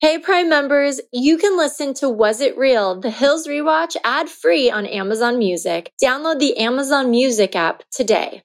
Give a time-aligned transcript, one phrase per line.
[0.00, 4.70] Hey Prime members, you can listen to Was It Real, The Hills Rewatch ad free
[4.70, 5.92] on Amazon Music.
[6.00, 8.44] Download the Amazon Music app today.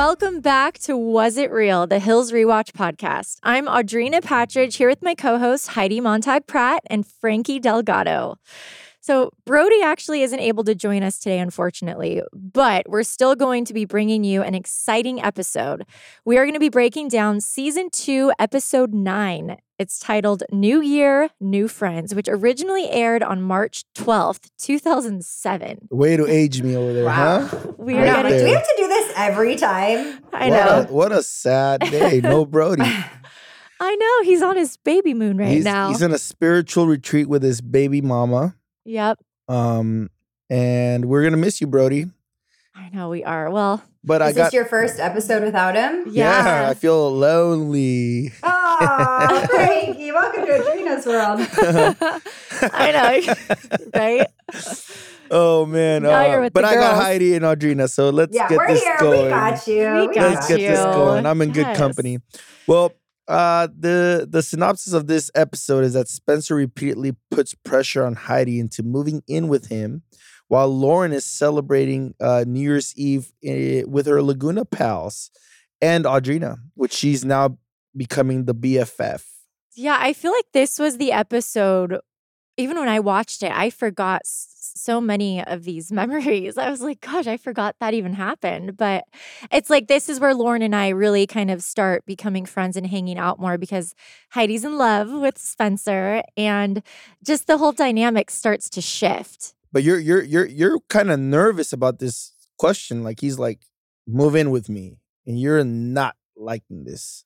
[0.00, 3.36] Welcome back to Was It Real, the Hills Rewatch podcast.
[3.42, 8.38] I'm Audrina Patridge here with my co hosts Heidi Montag Pratt and Frankie Delgado.
[9.02, 13.72] So, Brody actually isn't able to join us today, unfortunately, but we're still going to
[13.72, 15.86] be bringing you an exciting episode.
[16.26, 19.56] We are going to be breaking down season two, episode nine.
[19.78, 25.88] It's titled New Year, New Friends, which originally aired on March 12th, 2007.
[25.90, 27.46] Way to age me over there, Wow.
[27.46, 27.72] huh?
[27.78, 30.18] We I are know, Right like, do we have to do this every time?
[30.34, 30.86] I what know.
[30.88, 32.20] A, what a sad day.
[32.22, 32.82] No Brody.
[33.82, 34.22] I know.
[34.24, 35.88] He's on his baby moon right he's, now.
[35.88, 38.56] he's in a spiritual retreat with his baby mama.
[38.84, 39.18] Yep.
[39.48, 40.10] Um,
[40.48, 42.06] and we're gonna miss you, Brody.
[42.74, 43.50] I know we are.
[43.50, 46.04] Well, But I Is got this your first episode without him?
[46.10, 46.62] yeah.
[46.62, 46.70] yeah.
[46.70, 48.32] I feel lonely.
[48.82, 51.40] Oh, Frankie, welcome to Audrina's world.
[52.72, 54.26] I know, right?
[55.30, 56.02] Oh man.
[56.04, 57.02] Now you're uh, with but the I got.
[57.02, 58.96] Heidi and Audrina, so let's Yeah, get we're this here.
[58.98, 59.24] going.
[59.24, 59.90] We got you.
[59.94, 61.26] We We got let's get this going.
[61.26, 62.20] I'm in good company.
[62.66, 62.92] Well,
[63.30, 68.58] uh, the the synopsis of this episode is that Spencer repeatedly puts pressure on Heidi
[68.58, 70.02] into moving in with him,
[70.48, 75.30] while Lauren is celebrating uh, New Year's Eve eh, with her Laguna pals
[75.80, 77.56] and Audrina, which she's now
[77.96, 79.22] becoming the BFF.
[79.76, 82.00] Yeah, I feel like this was the episode.
[82.56, 86.58] Even when I watched it, I forgot so many of these memories.
[86.58, 88.76] I was like, gosh, I forgot that even happened.
[88.76, 89.04] But
[89.50, 92.86] it's like this is where Lauren and I really kind of start becoming friends and
[92.86, 93.94] hanging out more because
[94.30, 96.82] Heidi's in love with Spencer and
[97.24, 99.54] just the whole dynamic starts to shift.
[99.72, 103.04] But you're you're you're you're kind of nervous about this question.
[103.04, 103.60] Like he's like,
[104.06, 107.24] move in with me, and you're not liking this.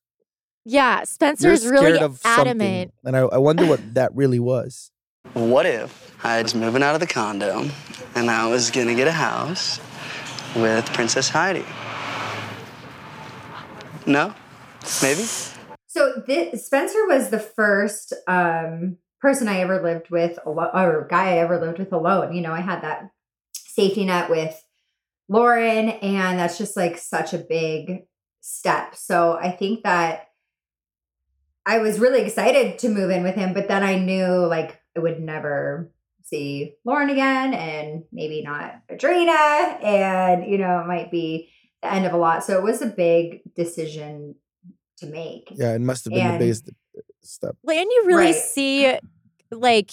[0.67, 2.21] Yeah, Spencer's really adamant.
[2.23, 4.91] something, and I, I wonder what that really was.
[5.33, 7.69] What if I was moving out of the condo
[8.15, 9.81] and I was gonna get a house
[10.55, 11.65] with Princess Heidi?
[14.07, 14.33] No?
[15.03, 15.23] Maybe?
[15.89, 21.39] So this, Spencer was the first um, person I ever lived with, or guy I
[21.39, 22.33] ever lived with alone.
[22.33, 23.11] You know, I had that
[23.55, 24.63] safety net with
[25.29, 28.05] Lauren, and that's just like such a big
[28.41, 28.95] step.
[28.95, 30.29] So I think that
[31.67, 35.01] I was really excited to move in with him, but then I knew like I
[35.01, 35.91] would never
[36.23, 41.51] see Lauren again, and maybe not Audrina, and you know, it might be
[41.83, 42.45] the end of a lot.
[42.45, 44.35] So it was a big decision
[44.99, 45.49] to make.
[45.53, 47.57] Yeah, it must have been And- the biggest uh, step.
[47.63, 48.35] Like, and you really Right.
[48.35, 48.99] see
[49.51, 49.91] like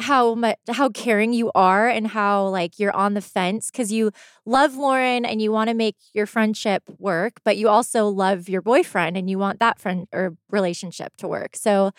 [0.00, 4.10] how much how caring you are and how like you're on the fence because you
[4.46, 8.62] love Lauren and you want to make your friendship work, but you also love your
[8.62, 11.56] boyfriend and you want that friend or relationship to work.
[11.56, 11.92] So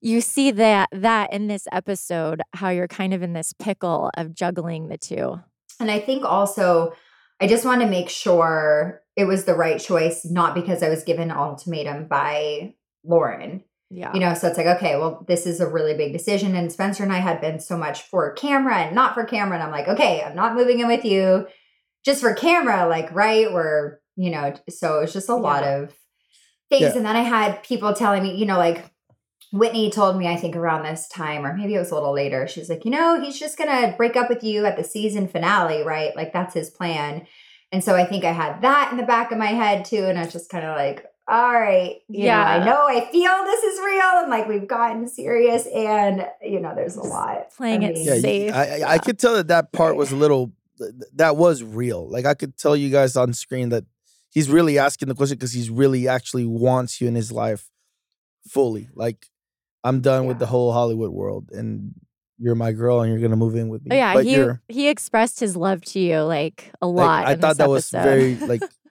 [0.00, 4.34] you see that that in this episode how you're kind of in this pickle of
[4.34, 5.40] juggling the two.
[5.80, 6.92] And I think also,
[7.40, 11.02] I just want to make sure it was the right choice, not because I was
[11.02, 12.74] given an ultimatum by
[13.04, 13.64] Lauren.
[13.94, 14.10] Yeah.
[14.14, 16.54] You know, so it's like, okay, well, this is a really big decision.
[16.54, 19.56] And Spencer and I had been so much for camera and not for camera.
[19.58, 21.46] And I'm like, okay, I'm not moving in with you
[22.02, 23.52] just for camera, like, right?
[23.52, 25.94] We're, you know, so it's just a lot of
[26.70, 26.82] things.
[26.82, 26.96] Yeah.
[26.96, 28.86] And then I had people telling me, you know, like,
[29.52, 32.48] Whitney told me, I think around this time, or maybe it was a little later,
[32.48, 35.28] she's like, you know, he's just going to break up with you at the season
[35.28, 36.16] finale, right?
[36.16, 37.26] Like, that's his plan.
[37.70, 40.06] And so I think I had that in the back of my head too.
[40.06, 43.44] And I was just kind of like, all right, you know, I know I feel
[43.44, 47.54] this is real and like we've gotten serious and, you know, there's a lot.
[47.56, 48.54] Playing I it mean, Yeah, safe.
[48.54, 51.62] I, I, I could tell that that part was a little, th- th- that was
[51.62, 52.08] real.
[52.10, 53.84] Like I could tell you guys on screen that
[54.30, 57.70] he's really asking the question because he's really actually wants you in his life
[58.48, 58.88] fully.
[58.94, 59.26] Like
[59.84, 61.94] I'm done with the whole Hollywood world, and
[62.38, 63.96] you're my girl and you're gonna move in with oh, me.
[63.96, 67.26] Oh yeah, but he you're he expressed his love to you like a like, lot.
[67.26, 68.62] I thought this that was very like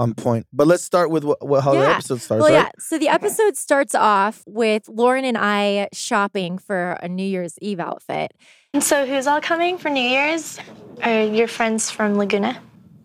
[0.00, 0.46] on point.
[0.50, 2.42] But let's start with what, what how the episode starts.
[2.42, 2.64] well, right?
[2.64, 2.70] yeah.
[2.78, 7.80] So the episode starts off with Lauren and I shopping for a New Year's Eve
[7.80, 8.32] outfit.
[8.72, 10.58] And so, who's all coming for New Year's?
[11.02, 12.60] Are your friends from Laguna?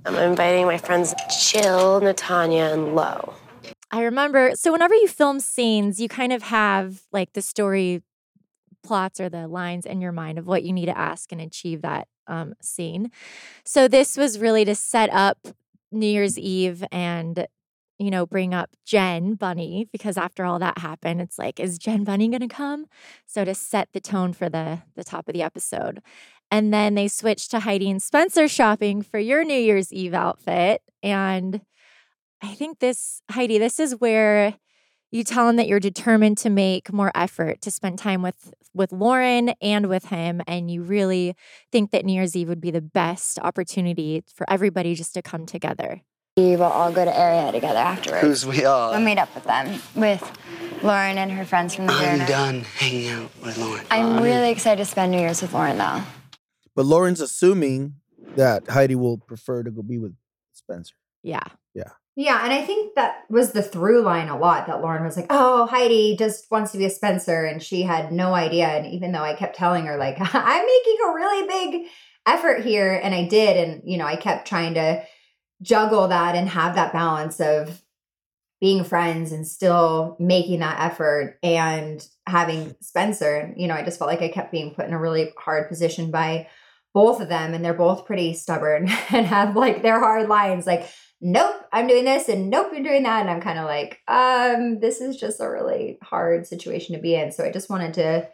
[0.05, 3.33] I'm inviting my friends Chill, Natanya, and Lo.
[3.91, 4.51] I remember.
[4.55, 8.03] So whenever you film scenes, you kind of have like the story
[8.83, 11.81] plots or the lines in your mind of what you need to ask and achieve
[11.81, 13.11] that um, scene.
[13.65, 15.39] So this was really to set up
[15.95, 17.47] New Year's Eve and
[17.97, 22.05] you know bring up Jen Bunney because after all that happened, it's like is Jen
[22.05, 22.85] Bunney going to come?
[23.25, 26.01] So to set the tone for the the top of the episode.
[26.51, 30.81] And then they switched to Heidi and Spencer shopping for your New Year's Eve outfit
[31.01, 31.61] and
[32.41, 34.55] I think this, Heidi, this is where
[35.11, 38.91] you tell him that you're determined to make more effort to spend time with with
[38.91, 41.35] Lauren and with him, and you really
[41.71, 45.45] think that New Year's Eve would be the best opportunity for everybody just to come
[45.45, 46.01] together.
[46.37, 48.21] We will all go to area together afterwards.
[48.21, 48.91] Who's we all?
[48.91, 50.21] We'll meet up with them, with
[50.83, 52.27] Lauren and her friends from the I'm Laguna.
[52.27, 53.85] done hanging out with Lauren.
[53.89, 56.01] I'm I'm- really excited to spend New Year's with Lauren, though.
[56.75, 57.95] But Lauren's assuming
[58.35, 60.13] that Heidi will prefer to go be with
[60.51, 60.95] Spencer.
[61.23, 61.43] Yeah.
[61.73, 61.91] Yeah,
[62.43, 65.65] and I think that was the through line a lot that Lauren was like, "Oh,
[65.65, 68.67] Heidi just wants to be a Spencer," and she had no idea.
[68.67, 71.87] And even though I kept telling her like, "I'm making a really big
[72.25, 75.03] effort here," and I did, and you know, I kept trying to
[75.61, 77.81] juggle that and have that balance of
[78.61, 83.35] being friends and still making that effort and having Spencer.
[83.35, 85.67] And you know, I just felt like I kept being put in a really hard
[85.67, 86.47] position by
[86.93, 90.89] both of them, and they're both pretty stubborn and have like their hard lines, like
[91.21, 93.21] nope, I'm doing this and nope, you're doing that.
[93.21, 97.15] And I'm kind of like, um, this is just a really hard situation to be
[97.15, 97.31] in.
[97.31, 98.27] So I just wanted to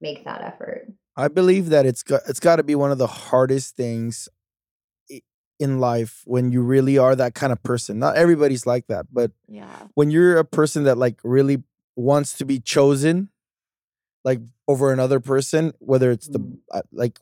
[0.00, 0.92] make that effort.
[1.16, 4.28] I believe that it's got it's got to be one of the hardest things
[5.60, 7.98] in life when you really are that kind of person.
[8.00, 9.86] Not everybody's like that, but Yeah.
[9.94, 11.62] when you're a person that like really
[11.96, 13.28] wants to be chosen
[14.24, 16.40] like over another person whether it's the
[16.72, 17.20] uh, like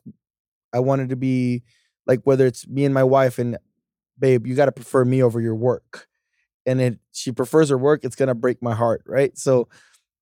[0.73, 1.61] i wanted to be
[2.07, 3.57] like whether it's me and my wife and
[4.23, 6.07] babe you got to prefer me over your work
[6.65, 9.67] and it she prefers her work it's gonna break my heart right so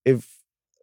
[0.05, 0.39] if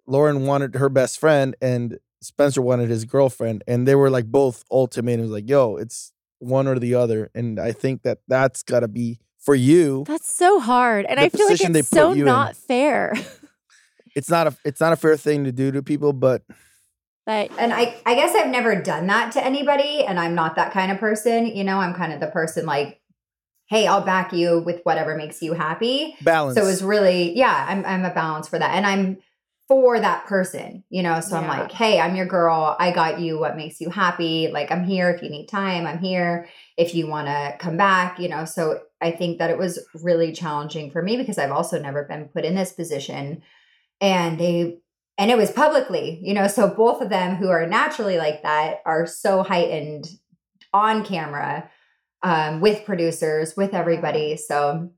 [0.06, 4.65] lauren wanted her best friend and spencer wanted his girlfriend and they were like both
[4.70, 8.88] ultimatums like yo it's one or the other and i think that that's got to
[8.88, 11.06] be for you That's so hard.
[11.06, 12.26] And I feel like it's so you in.
[12.26, 13.15] not fair.
[14.15, 16.43] it's not a it's not a fair thing to do to people but
[17.29, 20.73] but And I, I guess I've never done that to anybody, and I'm not that
[20.73, 21.44] kind of person.
[21.44, 22.97] You know, I'm kind of the person like,
[23.69, 26.17] hey, I'll back you with whatever makes you happy.
[26.23, 28.75] balance So it was really, yeah, I'm I'm a balance for that.
[28.75, 29.19] And I'm
[29.69, 31.20] for that person, you know.
[31.20, 32.75] So I'm like, hey, I'm your girl.
[32.81, 34.49] I got you what makes you happy.
[34.49, 35.87] Like I'm here if you need time.
[35.87, 36.49] I'm here
[36.79, 38.47] if you want to come back, you know.
[38.47, 42.29] So I think that it was really challenging for me because I've also never been
[42.29, 43.43] put in this position.
[44.00, 44.79] And they
[45.19, 48.81] and it was publicly, you know, so both of them who are naturally like that
[48.87, 50.09] are so heightened
[50.73, 51.69] on camera
[52.23, 54.37] um with producers, with everybody.
[54.37, 54.91] So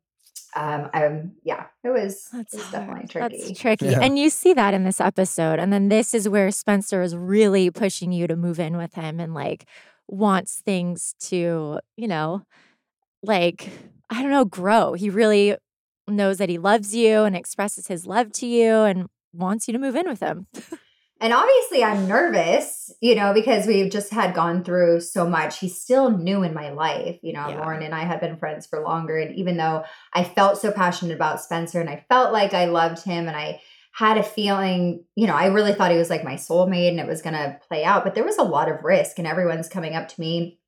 [0.57, 3.39] um I'm yeah, it was That's it was definitely tricky.
[3.39, 3.87] That's tricky.
[3.87, 4.01] Yeah.
[4.01, 5.59] And you see that in this episode.
[5.59, 9.21] And then this is where Spencer is really pushing you to move in with him
[9.21, 9.67] and like
[10.09, 12.43] wants things to, you know,
[13.23, 13.71] like,
[14.09, 14.95] I don't know, grow.
[14.95, 15.57] He really
[16.09, 19.79] knows that he loves you and expresses his love to you and wants you to
[19.79, 20.47] move in with him.
[21.23, 25.59] And obviously, I'm nervous, you know, because we've just had gone through so much.
[25.59, 27.19] He's still new in my life.
[27.23, 27.59] You know, Yeah.
[27.59, 29.19] Lauren and I had been friends for longer.
[29.19, 29.85] And even though
[30.15, 33.61] I felt so passionate about Spencer and I felt like I loved him and I
[33.93, 37.07] had a feeling, you know, I really thought he was like my soulmate and it
[37.07, 38.03] was going to play out.
[38.03, 39.19] But there was a lot of risk.
[39.19, 40.59] And everyone's coming up to me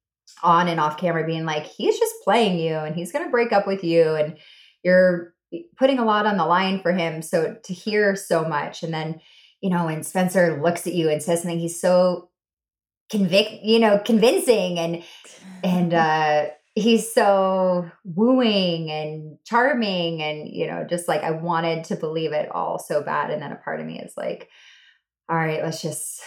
[0.43, 3.53] on and off camera being like, he's just playing you and he's going to break
[3.53, 4.15] up with you.
[4.17, 4.37] And
[4.83, 5.33] you're
[5.79, 7.23] putting a lot on the line for him.
[7.23, 9.21] So to hear so much and then,
[9.63, 12.29] you know, and Spencer looks at you and says something, he's so
[13.11, 15.05] convict, you know, convincing and
[15.63, 21.97] and uh he's so wooing and charming and you know, just like I wanted to
[21.97, 23.31] believe it all so bad.
[23.31, 24.49] And then a part of me is like,
[25.29, 26.21] all right, let's just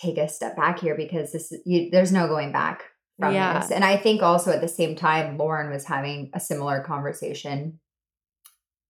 [0.00, 2.84] take a step back here because this is you, there's no going back
[3.20, 3.60] from Yeah.
[3.60, 3.70] this.
[3.70, 7.78] And I think also at the same time, Lauren was having a similar conversation,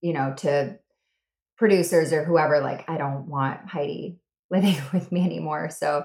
[0.00, 0.78] you know, to
[1.60, 4.18] producers or whoever, like, I don't want Heidi
[4.50, 5.68] living with me anymore.
[5.70, 6.04] So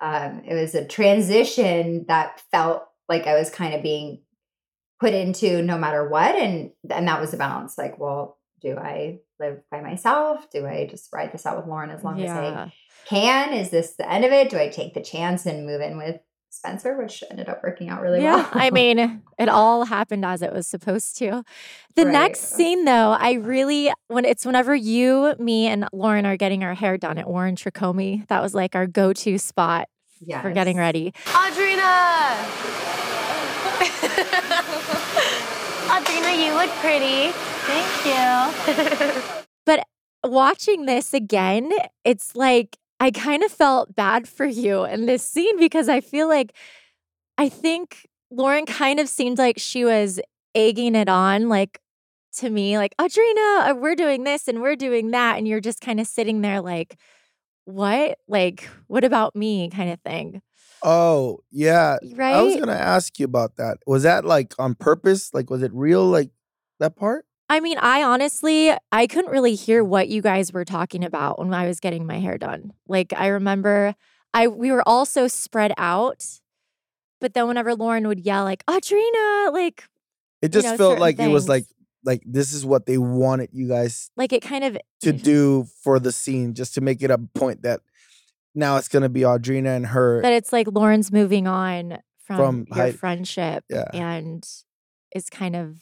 [0.00, 4.22] um, it was a transition that felt like I was kind of being
[5.00, 6.36] put into no matter what.
[6.36, 7.76] And and that was the balance.
[7.76, 10.48] Like, well, do I live by myself?
[10.50, 12.72] Do I just ride this out with Lauren as long as I
[13.06, 13.52] can?
[13.52, 14.50] Is this the end of it?
[14.50, 16.20] Do I take the chance and move in with
[16.52, 18.48] Spencer, which ended up working out really yeah, well?
[18.52, 21.42] I mean, it all happened as it was supposed to.
[21.96, 22.12] The Right.
[22.12, 26.74] next scene, though, I really when it's whenever you, me, and Lauren are getting our
[26.74, 28.26] hair done at Warren Tricomi.
[28.28, 29.88] That was like our go-to spot
[30.42, 31.12] for getting ready.
[31.26, 32.36] Audrina!
[35.88, 37.32] Audrina, you look pretty.
[37.64, 39.32] Thank you.
[39.64, 39.84] But
[40.24, 41.70] watching this again,
[42.04, 46.28] it's like I kind of felt bad for you in this scene because I feel
[46.28, 46.52] like
[47.36, 50.20] I think Lauren kind of seemed like she was
[50.54, 51.80] egging it on, like
[52.36, 55.36] to me, like, Audrina, uh, we're doing this and we're doing that.
[55.36, 56.96] And you're just kind of sitting there like,
[57.64, 58.18] what?
[58.28, 60.40] Like, what about me kind of thing.
[60.84, 61.96] Oh, yeah.
[62.14, 62.36] Right?
[62.36, 63.78] I was gonna ask you about that.
[63.84, 65.34] Was that like on purpose?
[65.34, 66.06] Like, was it real?
[66.06, 66.30] Like
[66.78, 67.26] that part?
[67.48, 71.52] I mean, I honestly, I couldn't really hear what you guys were talking about when
[71.52, 72.72] I was getting my hair done.
[72.88, 73.94] Like, I remember
[74.32, 76.24] I we were all so spread out,
[77.20, 79.84] but then whenever Lauren would yell like Audrina, like
[80.40, 81.66] It You just know, felt like it was like
[82.04, 86.00] like this is what they wanted you guys like it kind of to do for
[86.00, 87.80] the scene, just to make it a point that
[88.54, 90.22] now it's gonna be Audrina and her.
[90.22, 92.96] that it's like Lauren's moving on from, From your Heidi.
[92.96, 93.84] friendship Yeah.
[93.92, 94.46] and
[95.14, 95.76] is kind of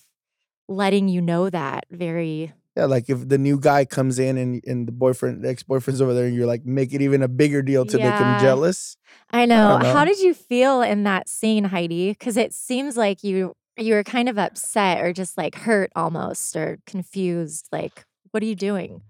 [0.70, 4.88] letting you know that very Yeah, like if the new guy comes in and and
[4.88, 7.60] the boyfriend, the ex boyfriend's over there, and you're like, make it even a bigger
[7.60, 8.96] deal to make him jealous.
[9.30, 9.78] I know.
[9.80, 12.10] don't How did you feel in that scene, Heidi?
[12.12, 16.54] Because it seems like you you were kind of upset or just like hurt almost
[16.54, 17.66] or confused.
[17.72, 19.02] Like, what are you doing?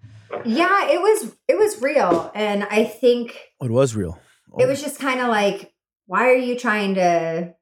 [0.44, 2.32] Yeah, it was it was real.
[2.34, 4.18] And I think oh, It was real.
[4.58, 4.68] it oh.
[4.68, 5.72] was just kind of like,
[6.06, 7.54] why are you trying to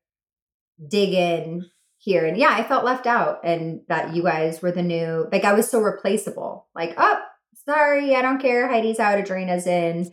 [0.88, 1.66] dig in
[1.98, 2.24] here?
[2.24, 5.52] And yeah, I felt left out and that you guys were the new, like I
[5.52, 6.66] was so replaceable.
[6.74, 7.20] Like, oh,
[7.66, 8.68] sorry, I don't care.
[8.68, 10.10] Heidi's out, Audrina's in,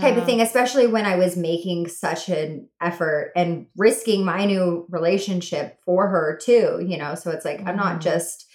[0.00, 4.86] type of thing, especially when I was making such an effort and risking my new
[4.90, 7.14] relationship for her too, you know?
[7.14, 8.02] So it's like, I'm not Mhm.
[8.02, 8.46] just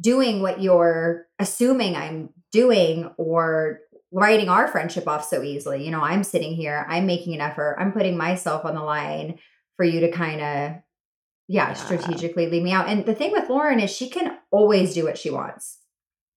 [0.00, 3.80] doing what you're assuming I'm doing or
[4.10, 5.84] writing our friendship off so easily.
[5.84, 9.38] You know, I'm sitting here, I'm making an effort, I'm putting myself on the line
[9.76, 10.72] for you to kind of,
[11.48, 11.72] yeah, Yeah.
[11.74, 12.88] strategically leave me out.
[12.88, 15.78] And the thing with Lauren is she can always do what she wants.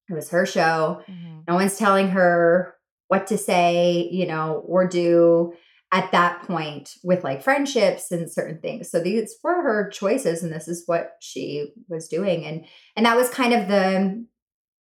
[0.09, 1.01] It was her show.
[1.09, 1.43] Mhm.
[1.47, 2.75] No one's telling her
[3.07, 5.53] what to say, you know, or do
[5.93, 8.89] at that point with like friendships and certain things.
[8.89, 12.65] So these were her choices and this is what she was doing and
[12.95, 14.25] and that was kind of the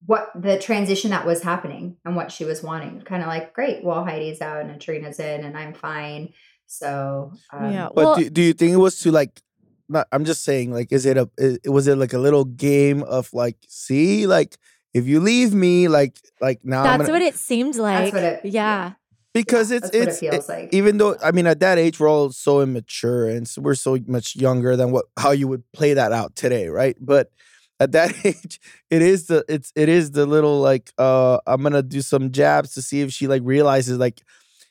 [0.07, 3.03] what the transition that was happening and what she was wanting.
[3.03, 6.33] Kind of like, great, well Heidi's out and Trina's in and I'm fine.
[6.67, 7.89] So um, yeah.
[7.93, 9.41] But Well, do, do you think it was to like?
[9.91, 11.29] Not, I'm just saying, like, is it a?
[11.39, 14.57] i- Was it like a little game of like, see, like,
[14.95, 18.13] if you leave me, like, like now that's gonna, what it seemed like.
[18.15, 18.93] what it- yeah.
[19.35, 20.69] because yeah, it's that's what it it's feels it- like.
[20.73, 23.99] even though I mean at that age we're all so immature and so we're so
[24.07, 26.97] much younger than what how you would play that out today, right?
[27.01, 27.31] But
[27.79, 31.83] at that age, it is the it's it is the little like uh I'm gonna
[31.83, 34.21] do some jabs to see if she like realizes like,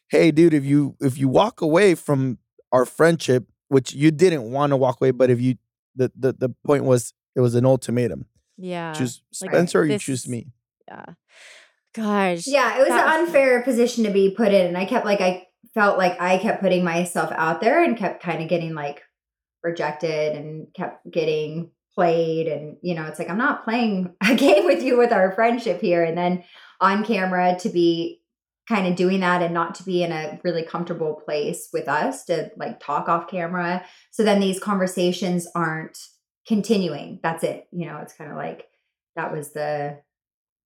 [0.10, 2.38] hey dude, if you if you walk away from
[2.74, 5.56] our friendship, which you didn't want to walk away, but if you
[5.96, 8.26] the the the point was it was an ultimatum.
[8.58, 8.92] Yeah.
[8.94, 10.48] choose like, Spencer or you this- choose me.
[10.88, 11.06] Yeah.
[11.96, 12.46] Gosh.
[12.46, 14.68] Yeah, it was That an was- unfair position to be put in.
[14.68, 18.22] And I kept like, I felt like I kept putting myself out there and kept
[18.22, 19.02] kind of getting like
[19.64, 22.48] rejected and kept getting played.
[22.48, 25.82] And, you know, it's like, I'm not playing a game with you with our friendship
[25.82, 26.04] here.
[26.04, 26.44] And then
[26.82, 28.22] on camera to be
[28.70, 32.24] kind of doing that and not to be in a really comfortable place with us
[32.26, 33.84] to like talk off camera.
[34.12, 35.98] So then these conversations aren't
[36.48, 37.20] continuing.
[37.22, 37.68] That's it.
[37.72, 38.68] You know, it's kind of like,
[39.16, 39.98] that was the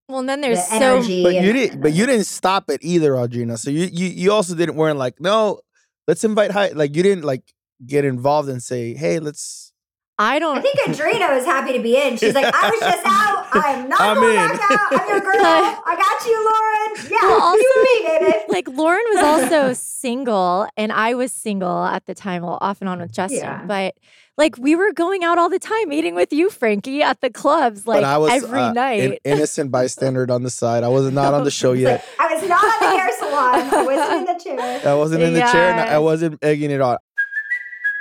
[0.07, 1.23] Well, and then the there's so energy.
[1.23, 1.81] But you didn't.
[1.81, 3.57] But you didn't stop it either, Audrina.
[3.57, 5.61] So you you you also didn't weren't like no.
[6.07, 6.69] Let's invite high.
[6.69, 7.53] Like you didn't like
[7.85, 9.72] get involved and say, hey, let's.
[10.19, 12.17] I I don't I think Audrina was happy to be in.
[12.17, 13.47] She's like, I was just out.
[13.53, 14.79] I'm not I'm going in." back out.
[15.01, 15.31] I'm your girl.
[15.43, 17.11] I got you, Lauren.
[17.11, 18.37] Yeah, Well, also- you me, baby.
[18.49, 22.89] like Lauren was also single and I was single at the time, well, off and
[22.89, 23.39] on with Justin.
[23.39, 23.63] Yeah.
[23.65, 23.95] But
[24.37, 27.85] like we were going out all the time, eating with you, Frankie, at the clubs,
[27.87, 29.01] like I was every uh, night.
[29.03, 30.83] an innocent bystander on the side.
[30.83, 32.03] I was not on the show yet.
[32.19, 33.55] I was not at the hair salon.
[33.73, 34.81] I wasn't in the chair.
[34.89, 35.71] I wasn't in the chair.
[35.71, 36.97] And I wasn't egging it on.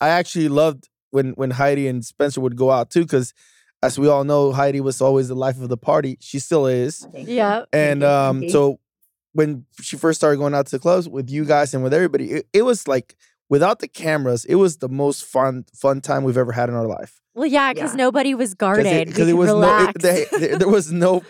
[0.00, 3.32] I actually loved when when Heidi and Spencer would go out too, because
[3.82, 6.18] as we all know, Heidi was always the life of the party.
[6.20, 7.06] She still is.
[7.14, 7.64] Yeah.
[7.72, 8.80] And um, so
[9.32, 12.32] when she first started going out to the clubs with you guys and with everybody,
[12.32, 13.16] it, it was like
[13.48, 16.86] without the cameras, it was the most fun fun time we've ever had in our
[16.86, 17.20] life.
[17.34, 19.08] Well, yeah, because nobody was guarded.
[19.08, 20.02] Because we it, was relax.
[20.02, 21.22] no, it, they, there, there was no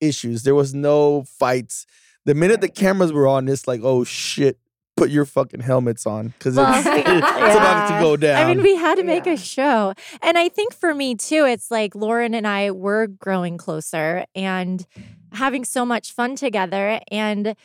[0.00, 0.42] issues.
[0.42, 1.86] There was no fights.
[2.26, 4.58] The minute the cameras were on, it's like, oh shit,
[4.96, 8.42] put your fucking helmets on because Well, it's, it's about to go down.
[8.42, 9.94] I mean, we had to make a show.
[10.22, 14.86] And I think for me too, it's like Lauren and I were growing closer and
[15.32, 17.00] having so much fun together.
[17.10, 17.56] And,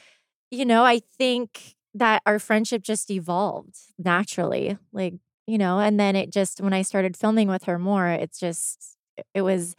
[0.49, 4.77] you know, I think that our friendship just evolved naturally.
[4.91, 5.15] Like,
[5.47, 8.97] you know, and then it just, when I started filming with her more, it's just,
[9.33, 9.75] it was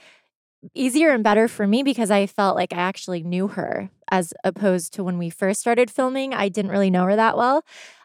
[0.75, 4.93] easier and better for me because I felt like I actually knew her as opposed
[4.95, 6.35] to when we first started filming.
[6.35, 7.65] I didn't really know her that well.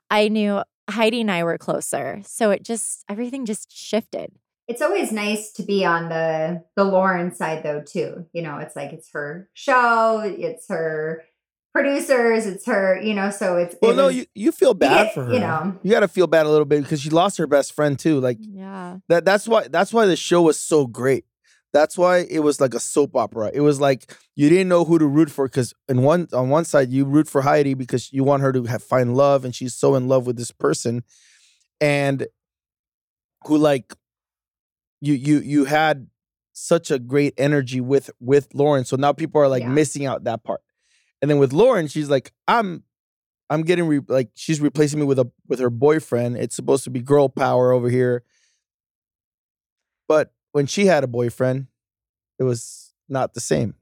[0.10, 2.22] I knew Heidi and I were closer.
[2.26, 4.32] So it just, everything just shifted.
[4.68, 8.26] It's always nice to be on the the Lauren side though too.
[8.34, 11.24] You know, it's like it's her show, it's her
[11.74, 15.06] producers, it's her, you know, so it's well, it no, was- you, you feel bad
[15.06, 15.34] get- for her.
[15.34, 15.78] you know.
[15.84, 18.20] you got to feel bad a little bit because she lost her best friend too.
[18.20, 18.98] Like Yeah.
[19.10, 19.26] that.
[19.26, 19.68] That's why.
[19.68, 21.26] That's why the show was so great.
[21.76, 23.52] That's why it was like a soap opera.
[23.54, 26.64] It was like you didn't know who to root for because in one on one
[26.64, 29.74] side you root for Heidi because you want her to have find love and she's
[29.74, 31.04] so in love with this person,
[31.82, 32.28] and
[33.46, 33.94] who like
[35.02, 36.08] you you you had
[36.54, 38.86] such a great energy with with Lauren.
[38.86, 39.70] So now people are like Yeah.
[39.74, 40.62] missing out that part.
[41.22, 42.84] And then with Lauren, she's like, I'm
[43.50, 46.38] I'm getting re- like she's replacing me with a with her boyfriend.
[46.38, 48.24] It's supposed to be girl power over here.
[50.08, 51.68] But when she had a boyfriend,
[52.40, 53.76] it was not the same.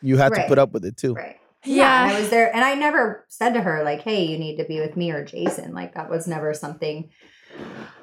[0.00, 1.12] You had to put up with it too.
[1.12, 1.36] Right.
[1.62, 2.04] Yeah.
[2.04, 4.64] And I was there and I never said to her, like, hey, you need to
[4.64, 5.74] be with me or Jason.
[5.74, 7.10] Like that was never something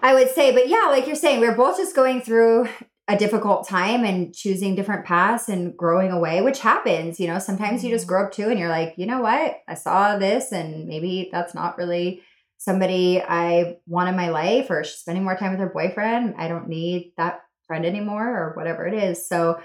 [0.03, 0.51] I would say.
[0.51, 2.69] But yeah, like you're saying, we are both just going through
[3.07, 7.19] a difficult time and choosing different paths and growing away, which happens.
[7.19, 8.09] You know, sometimes you just mm-hmm.
[8.09, 9.57] grow up too and you're like, you know what?
[9.67, 12.21] I saw this and maybe that's not really
[12.59, 16.35] somebody I want in my life or she's spending more time with her boyfriend.
[16.37, 19.27] I don't need that friend anymore or whatever it is.
[19.27, 19.59] So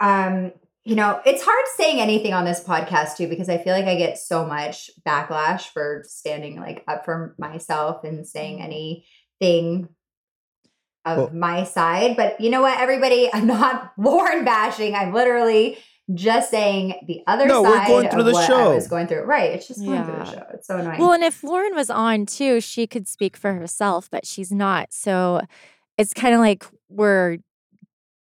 [0.00, 0.52] um
[0.84, 3.94] you know, it's hard saying anything on this podcast too because I feel like I
[3.94, 9.88] get so much backlash for standing like up for myself and saying anything
[11.04, 12.16] of Well- my side.
[12.16, 14.94] But you know what, everybody, I'm not Lauren bashing.
[14.94, 15.78] I'm literally
[16.12, 18.72] just saying the other No, we're going through of the what show.
[18.72, 19.22] I was going through.
[19.22, 19.52] Right.
[19.52, 20.44] It's just going through the show.
[20.52, 20.98] It's so annoying.
[20.98, 24.92] Well, and if Lauren was on too, she could speak for herself, but she's not.
[24.92, 25.42] So
[25.96, 27.38] it's kind of like we're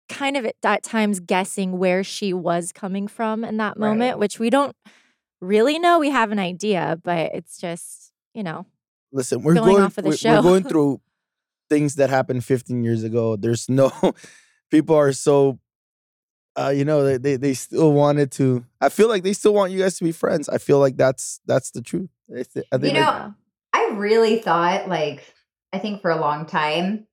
[0.09, 4.18] kind of at, times guessing where she was coming from in that moment, Right.
[4.18, 4.74] which we don't
[5.40, 5.98] really know.
[5.98, 8.66] We have an idea, but it's just, you know,
[9.12, 10.37] Listen, we're Going going, off of the we're, show.
[10.37, 11.00] we're going through
[11.68, 13.37] things that happened 15 years ago.
[13.37, 13.90] There's no
[14.70, 15.59] people are so
[16.56, 18.64] uh, you know, they, they they still wanted to.
[18.80, 20.48] I feel like they still want you guys to be friends.
[20.48, 22.11] I feel like that's that's the truth.
[22.37, 23.33] I thi- I you know, like-
[23.72, 25.22] I really thought, like,
[25.72, 27.06] I think for a long time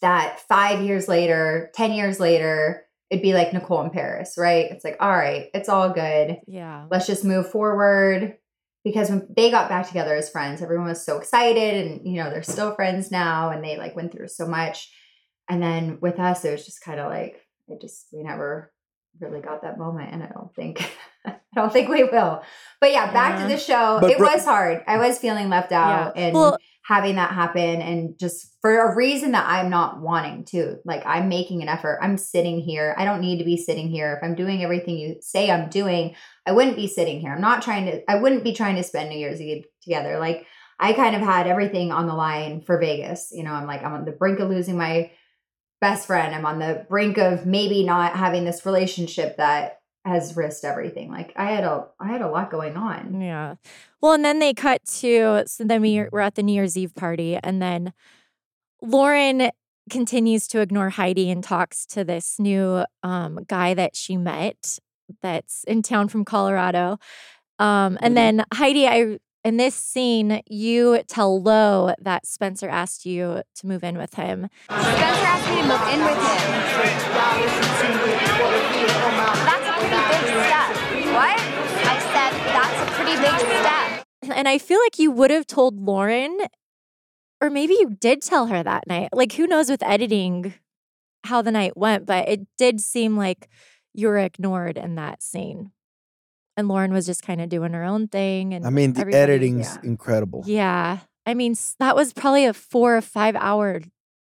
[0.00, 4.66] that five years later, 10 years later, it'd be like Nicole in Paris, right?
[4.70, 6.38] It's like, all right, it's all good.
[6.46, 6.86] yeah.
[6.90, 8.36] Let's just move forward.
[8.84, 12.28] Because when they got back together as friends, everyone was so excited and, you know,
[12.28, 14.92] they're still friends now and they like went through so much.
[15.48, 18.72] And then with us, it was just kind of like, it just, we never
[19.20, 20.12] really got that moment.
[20.12, 20.86] And I don't think,
[21.26, 22.42] I don't think we will.
[22.80, 23.46] But yeah, back Yeah.
[23.48, 23.98] to the show.
[24.02, 24.82] But it bro- was hard.
[24.86, 26.22] I was feeling left out Yeah.
[26.26, 30.76] and Well- having that happen and just for a reason that I'm not wanting to.
[30.84, 31.98] Like I'm making an effort.
[32.02, 32.94] I'm sitting here.
[32.98, 34.12] I don't need to be sitting here.
[34.12, 36.14] If I'm doing everything you say I'm doing,
[36.46, 37.32] I wouldn't be sitting here.
[37.32, 40.18] I'm not trying to I wouldn't be trying to spend New Year's Eve together.
[40.18, 40.46] Like
[40.78, 43.30] I kind of had everything on the line for Vegas.
[43.32, 45.10] You know, I'm like I'm on the brink of losing my
[45.80, 46.34] best friend.
[46.34, 51.10] I'm on the brink of maybe not having this relationship that has risked everything.
[51.10, 53.20] Like I had a I had a lot going on.
[53.20, 53.54] Yeah.
[54.00, 56.94] Well, and then they cut to so then we we're at the New Year's Eve
[56.94, 57.92] party, and then
[58.82, 59.50] Lauren
[59.90, 64.78] continues to ignore Heidi and talks to this new um, guy that she met
[65.20, 66.98] that's in town from Colorado.
[67.58, 67.96] Um, Mm-hmm.
[68.04, 73.66] and then Heidi, I in this scene, you tell Lo that Spencer asked you to
[73.66, 74.48] move in with him.
[74.70, 76.74] Spencer asked me to move in with him.
[84.32, 86.38] And I feel like you would have told Lauren,
[87.40, 89.10] or maybe you did tell her that night.
[89.12, 90.54] Like, who knows with editing
[91.24, 93.48] how the night went, but it did seem like
[93.92, 95.72] you were ignored in that scene.
[96.56, 98.54] And Lauren was just kind of doing her own thing.
[98.54, 100.44] And I mean, the editing's incredible.
[100.46, 100.98] Yeah.
[101.26, 103.80] I mean, that was probably a four or five hour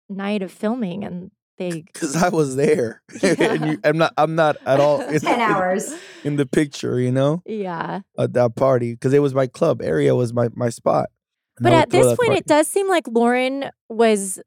[0.07, 1.31] night of filming, and
[1.69, 1.82] they.
[1.82, 4.13] Because I was there, and you, I'm not.
[4.17, 5.02] I'm not at all.
[5.15, 5.93] in- 10 hours.
[6.24, 7.00] in the picture.
[7.00, 8.02] You know, Yeah.
[8.17, 11.10] at that party because it was my club area was my my spot.
[11.58, 12.36] And But at this point, party.
[12.38, 14.39] it does seem like Lauren was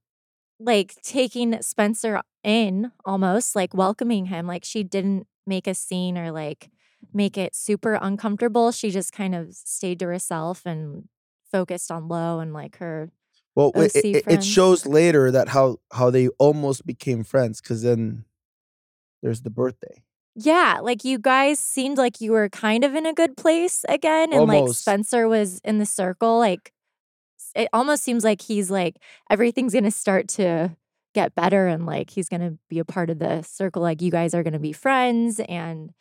[0.61, 4.46] like taking Spencer in almost, like welcoming him.
[4.46, 6.70] Like she didn't make a scene or like
[7.12, 8.72] make it super uncomfortable.
[8.72, 11.09] She just kind of stayed to herself and
[11.53, 13.11] focused on Lo and like her.
[13.54, 18.24] Well, it, it, it shows later that how how they almost became friends because then
[19.22, 20.02] there's the birthday.
[20.34, 24.32] Yeah, like you guys seemed like you were kind of in a good place again.
[24.32, 26.38] And like Spencer was in the circle.
[26.38, 26.72] Like
[27.54, 28.96] it almost seems like he's like
[29.30, 30.76] everything's going to start to
[31.14, 33.82] get better and like he's going to be a part of the circle.
[33.82, 35.38] Like you guys are going to be friends.
[35.38, 35.92] And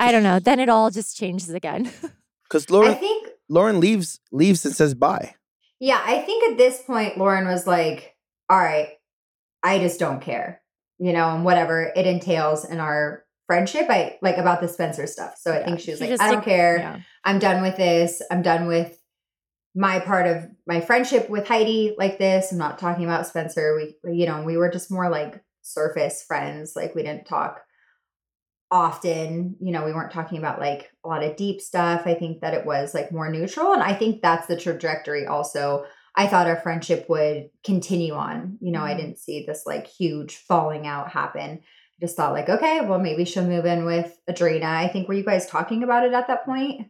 [0.00, 0.40] I don't know.
[0.40, 1.90] Then it all just changes again.
[2.48, 5.34] Because I think, Lauren leaves leaves and says bye.
[5.80, 8.14] Yeah, I think at this point, Lauren was like,
[8.48, 8.90] all right,
[9.62, 10.62] I just don't care,
[10.98, 15.34] you know, and whatever it entails in our friendship, I like about the Spencer stuff.
[15.38, 16.78] So I Yeah, think she was she like, I don't care.
[16.78, 17.00] yeah.
[17.24, 18.22] I'm done with this.
[18.30, 18.98] I'm done with
[19.74, 22.52] my part of my friendship with Heidi like this.
[22.52, 23.76] I'm not talking about Spencer.
[23.76, 26.72] We, you know, we were just more like surface friends.
[26.74, 27.60] Like we didn't talk
[28.70, 29.56] often.
[29.60, 32.02] You know, we weren't talking about like a lot of deep stuff.
[32.06, 33.72] I think that it was like more neutral.
[33.72, 35.84] And I think that's the trajectory also.
[36.14, 38.58] I thought our friendship would continue on.
[38.60, 38.98] You know, I Mhm.
[38.98, 41.60] didn't see this like huge falling out happen.
[41.62, 44.64] I just thought like, okay, well, maybe she'll move in with Audrina.
[44.64, 46.88] I think were you guys talking about it at that point?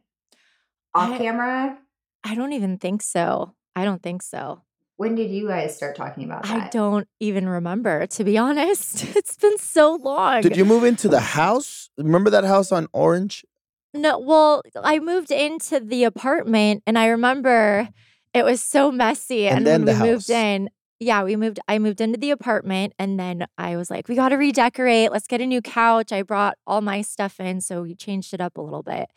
[0.94, 1.78] Off I- camera?
[2.24, 3.54] I don't even think so.
[3.76, 4.62] I don't think so.
[4.96, 6.64] When did you guys start talking about that?
[6.64, 9.04] I don't even remember, to be honest.
[9.16, 10.40] It's been so long.
[10.40, 11.90] Did you move into the house?
[11.98, 13.44] Remember that house on Orange?
[13.92, 17.88] No, well, I moved into the apartment and I remember
[18.34, 19.48] it was so messy.
[19.48, 20.30] And And, then when the we moved house.
[20.30, 24.14] in, yeah, we moved, I moved into the apartment and then I was like, we
[24.14, 25.12] got to redecorate.
[25.12, 26.12] Let's get a new couch.
[26.12, 27.60] I brought all my stuff in.
[27.60, 29.08] So we changed it up a little bit.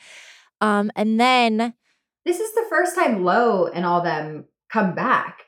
[0.61, 1.73] Um, and then,
[2.25, 5.39] This is the first time Lo and all them come back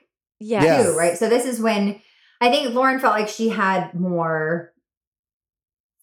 [0.42, 0.82] yeah, Yeah.
[0.82, 1.16] too, right?
[1.16, 2.00] So this is when
[2.40, 4.72] I think Lauren felt like she had more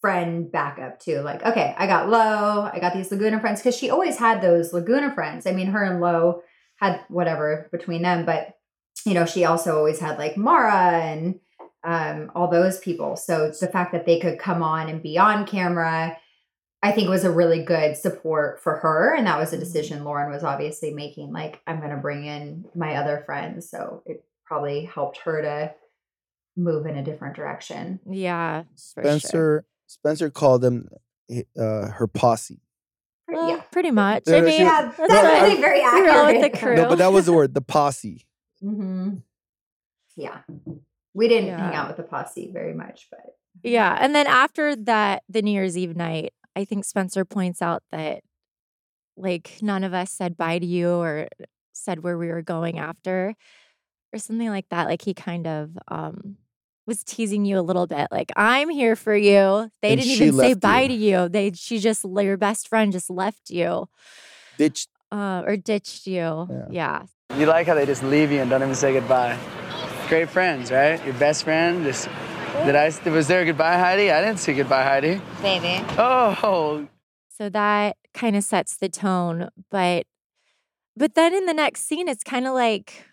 [0.00, 1.20] friend backup too.
[1.20, 4.72] Like, okay, I got Lo, I got these Laguna friends because she always had those
[4.72, 5.46] Laguna friends.
[5.46, 6.42] I mean, her and Lo
[6.76, 8.54] had whatever between them, but
[9.04, 11.40] you know, she also always had like Mara and
[11.84, 13.16] um, all those people.
[13.16, 16.16] So the fact that they could come on and be on camera,
[16.82, 19.14] I think was a really good support for her.
[19.14, 21.32] And that was a decision Lauren was obviously making.
[21.32, 23.70] Like, I'm going to bring in my other friends.
[23.70, 25.72] So it probably helped her to
[26.56, 28.00] move in a different direction.
[28.10, 29.64] yeah, Spencer sure.
[29.86, 30.88] Spencer called them
[31.56, 32.60] uh, her posse.
[33.28, 33.60] Well, yeah.
[33.70, 34.24] pretty much.
[34.28, 36.10] I mean, Yeah, that's that's No, what- really very we with the
[36.46, 36.58] accurate.
[36.58, 36.76] crew.
[36.82, 38.26] No, but that was the word, the posse.
[38.60, 39.18] hmm
[40.16, 40.40] Yeah.
[41.14, 43.20] We didn't hang out with the posse very much, but
[43.62, 43.96] Yeah.
[44.00, 48.22] And then after that, the New Year's Eve night, I think Spencer points out that
[49.16, 51.28] like none of us said bye to you or
[51.72, 53.34] said where we were going after
[54.12, 54.86] or something like that.
[54.86, 56.36] Like he kind of um
[56.86, 58.08] was teasing you a little bit.
[58.10, 59.70] Like, I'm here for you.
[59.80, 60.88] They And didn't even say left bye you.
[60.88, 61.28] to you.
[61.28, 63.88] They she just your best friend just left you.
[64.58, 66.48] ditched Uh, or ditched you.
[66.70, 67.02] Yeah.
[67.36, 69.38] You like how they just leave you and don't even say goodbye.
[70.08, 70.98] Great friends, right?
[71.04, 71.84] Your best friend.
[71.84, 72.08] Just
[72.64, 72.90] did I?
[73.10, 74.10] Was there a goodbye, Heidi?
[74.10, 75.20] I didn't see goodbye, Heidi.
[75.40, 75.84] Baby.
[75.96, 76.88] Oh,
[77.28, 80.06] So that kind of sets the tone, but
[80.96, 83.04] but then in the next scene it's kind of like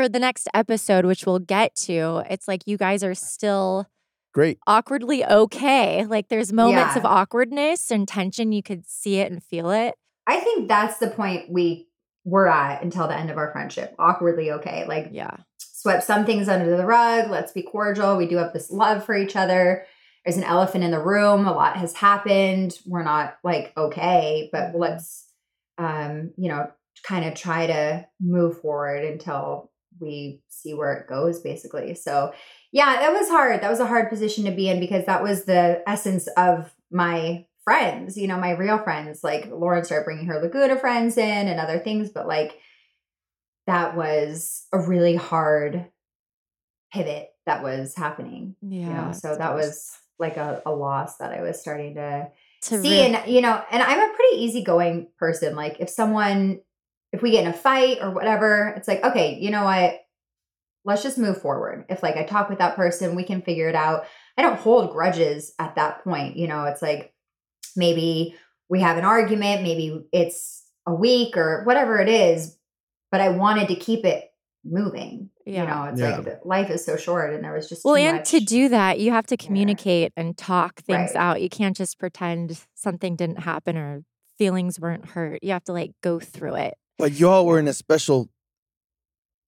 [0.00, 3.86] or the next episode which we'll get to, it's like you guys are still
[4.32, 4.58] Great.
[4.66, 6.04] awkwardly okay.
[6.06, 9.94] Like there's moments of awkwardness and tension, you could see it and feel it.
[10.26, 11.88] I think that's the point we
[12.24, 13.94] were at until the end of our friendship.
[13.98, 14.84] Awkwardly okay.
[14.86, 15.36] Like Yeah.
[15.58, 17.30] swept some things under the rug.
[17.30, 18.16] Let's be cordial.
[18.16, 19.86] We do have this love for each other.
[20.24, 21.46] There's an elephant in the room.
[21.46, 22.78] A lot has happened.
[22.86, 25.26] We're not like okay, but let's
[25.78, 26.70] um, you know,
[27.02, 31.94] kind of try to move forward until we see where it goes basically.
[31.94, 32.32] So,
[32.72, 33.60] yeah, that was hard.
[33.60, 37.46] That was a hard position to be in because that was the essence of my
[37.64, 39.22] friends, you know, my real friends.
[39.22, 42.58] Like Lauren started bringing her Laguna friends in and other things, but like
[43.66, 45.86] that was a really hard
[46.92, 48.56] pivot that was happening.
[48.62, 48.78] Yeah.
[48.80, 52.28] You know, so that was like a, a loss that I was starting to,
[52.62, 52.90] To see.
[52.90, 55.54] re- and, you know, and I'm a pretty easygoing person.
[55.54, 56.60] Like if someone,
[57.12, 60.00] if we get in a fight or whatever, it's like, okay, you know what?
[60.84, 61.84] Let's just move forward.
[61.88, 64.04] If like I talk with that person, we can figure it out.
[64.38, 66.36] I don't hold grudges at that point.
[66.36, 67.12] You know, it's like
[67.76, 68.34] maybe
[68.68, 72.56] we have an argument, maybe it's a week or whatever it is,
[73.10, 74.24] but I wanted to keep it
[74.64, 75.30] moving.
[75.44, 75.62] Yeah.
[75.62, 76.16] You know, it's Yeah.
[76.18, 78.30] like life is so short and there was just well, too and much.
[78.30, 81.16] to do that, you have to communicate and talk things Right.
[81.16, 81.42] out.
[81.42, 84.02] You can't just pretend something didn't happen or
[84.38, 85.42] feelings weren't hurt.
[85.42, 86.74] You have to like go through it.
[87.00, 88.28] But y'all were in a special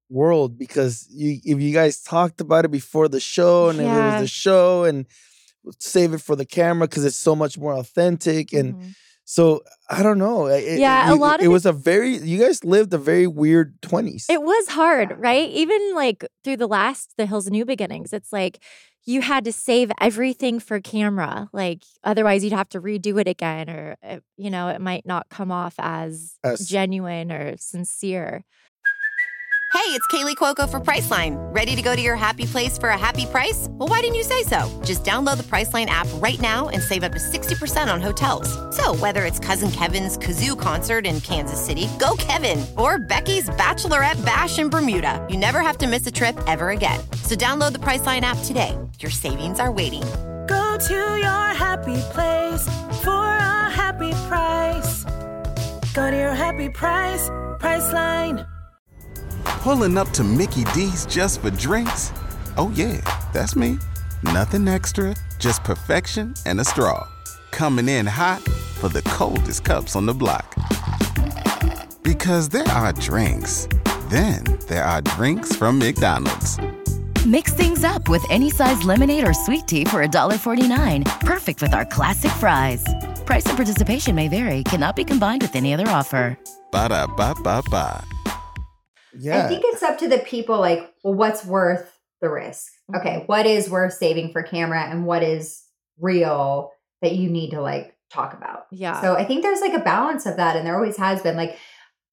[0.08, 4.04] world because you if you guys talked about it before the show and then there
[4.04, 4.20] was Yeah.
[4.20, 5.06] the show and
[5.78, 8.94] save it for the camera because it's so much more authentic and Mhm.
[9.24, 10.46] so I don't know.
[10.48, 12.92] it- it- Yeah, a you- lot of it it- was a very you guys lived
[12.92, 14.26] a very weird twenties.
[14.28, 15.48] It was hard, right?
[15.48, 18.58] Even like through the last The Hills New Beginnings, it's like
[19.04, 21.48] you had to save everything for camera.
[21.52, 25.28] Like otherwise you'd have to redo it again or uh, you know, it might not
[25.28, 28.44] come off as As- genuine or sincere.
[29.72, 31.34] Hey, it's Kaley Cuoco for Priceline.
[31.52, 33.68] Ready to go to your happy place for a happy price?
[33.70, 34.68] Well, why didn't you say so?
[34.84, 38.46] Just download the Priceline app right now and save up to 60% on hotels.
[38.76, 44.22] So, whether it's Cousin Kevin's Kazoo concert in Kansas City, go Kevin, or Becky's Bachelorette
[44.26, 47.00] Bash in Bermuda, you never have to miss a trip ever again.
[47.24, 48.76] So, download the Priceline app today.
[49.02, 50.04] Your savings are waiting.
[50.46, 52.64] Go to your happy place
[53.02, 55.02] for a happy price.
[55.92, 58.46] Go to your happy price, Priceline.
[59.44, 62.12] Pulling up to Mickey D's just for drinks?
[62.56, 63.00] Oh, yeah,
[63.32, 63.76] that's me.
[64.22, 67.08] Nothing extra, just perfection and a straw.
[67.50, 68.40] Coming in hot
[68.78, 70.54] for the coldest cups on the block.
[72.04, 73.66] Because there are drinks,
[74.10, 76.56] then there are drinks from McDonald's.
[77.32, 81.20] Mix things up with any size lemonade or sweet tea for $1.49.
[81.20, 82.84] Perfect with our classic fries.
[83.24, 86.38] Price and participation may vary, cannot be combined with any other offer.
[86.72, 88.04] Ba da ba ba ba.
[89.18, 89.46] yeah.
[89.46, 92.70] I think it's up to the people like, well, what's worth the risk?
[92.90, 93.00] Mm-hmm.
[93.00, 95.62] Okay, what is worth saving for camera and what is
[95.98, 98.66] real that you need to like talk about?
[98.70, 99.00] Yeah.
[99.00, 101.38] So I think there's like a balance of that, and there always has been.
[101.38, 101.56] Like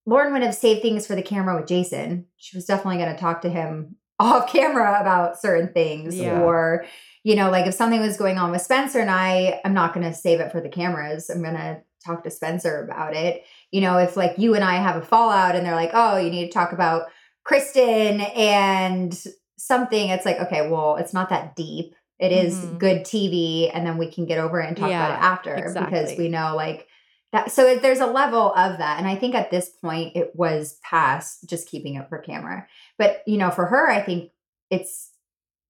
[0.06, 2.28] Lauren would have saved things for the camera with Jason.
[2.38, 6.42] She was definitely going to talk to him off camera about certain things, Yeah.
[6.42, 6.86] or
[7.24, 10.06] you know, like if something was going on with Spencer and I, I'm not going
[10.06, 11.30] to save it for the cameras.
[11.30, 13.44] I'm going to talk to Spencer about it.
[13.72, 16.30] You know, if like you and I have a fallout and they're like, oh, you
[16.32, 17.04] need to talk about
[17.44, 19.14] Kristen and
[19.58, 21.94] something, it's like, okay, well, it's not that deep.
[22.20, 22.78] It is Mhm.
[22.80, 25.74] good TV, and then we can get over it and talk Yeah, about it after
[25.86, 26.88] because we know like
[27.32, 27.52] that.
[27.52, 31.48] So there's a level of that, and I think at this point it was past
[31.50, 32.68] just keeping it for camera.
[32.98, 34.32] But you know, for her, I think
[34.70, 35.12] it's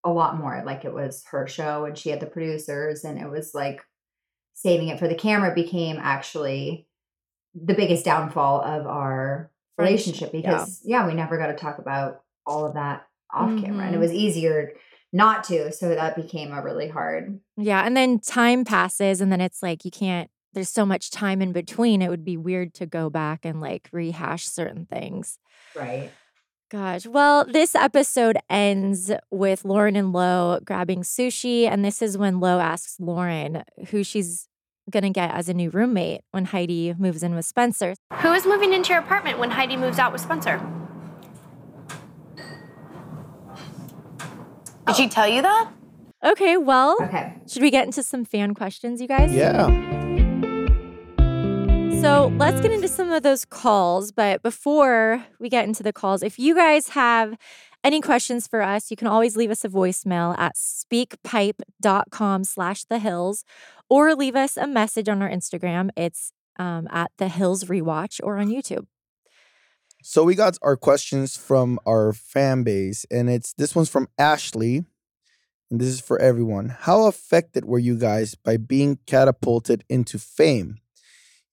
[0.05, 3.29] a lot more like it was her show, and she had the producers, and it
[3.29, 3.81] was like
[4.53, 6.87] saving it for the camera became actually
[7.55, 10.51] the biggest downfall of our relationship Friendship, yeah.
[10.59, 13.97] because yeah, we never got to talk about all of that off camera and it
[13.97, 14.01] Mhm.
[14.01, 14.73] was easier
[15.13, 17.83] not to so that became a really hard Yeah.
[17.85, 21.51] And then time passes, and then it's like you can't, there's so much time in
[21.51, 22.01] between.
[22.01, 25.37] It would be weird to go back and like rehash certain things.
[25.75, 26.11] right
[26.69, 27.07] Gosh.
[27.07, 31.67] Well, this episode ends with Lauren and Lo grabbing sushi.
[31.67, 34.47] And this is when Lo asks Lauren who she's
[34.91, 37.95] going to get as a new roommate when Heidi moves in with Spencer.
[38.21, 40.61] Who is moving into your apartment when Heidi moves out with Spencer?
[44.85, 45.71] Did she tell you that?
[46.23, 46.55] Okay.
[46.57, 49.33] Well, okay should we get into some fan questions, you guys?
[49.33, 49.97] yeah.
[52.01, 54.13] So let's get into some of those calls.
[54.13, 57.37] But before we get into the calls, if you guys have
[57.83, 62.99] any questions for us, you can always leave us a voicemail at speakpipe.com slash the
[62.99, 63.43] hills
[63.89, 65.89] or leave us a message on our Instagram.
[65.97, 68.87] It's um, at the hills rewatch or on YouTube.
[70.01, 74.85] So we got our questions from our fan base, and it's this one's from Ashley,
[75.69, 76.69] and this is for everyone.
[76.69, 80.77] How affected were you guys by being catapulted into fame?